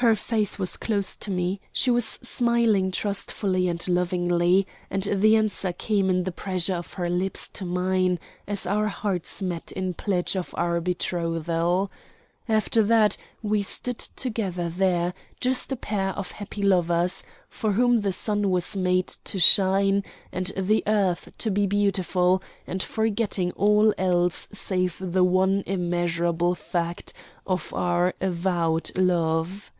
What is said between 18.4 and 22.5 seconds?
was made to shine and the earth to be beautiful,